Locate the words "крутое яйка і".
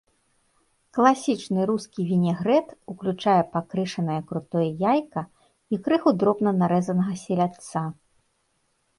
4.31-5.79